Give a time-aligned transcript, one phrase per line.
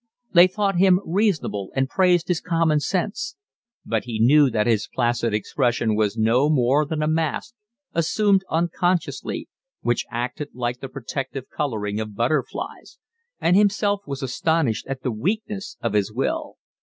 [0.33, 3.35] They thought him reasonable and praised his common sense;
[3.85, 7.53] but he knew that his placid expression was no more than a mask,
[7.93, 9.47] assumed unconsciously,
[9.81, 12.97] which acted like the protective colouring of butterflies;
[13.39, 16.55] and himself was astonished at the weakness of his will.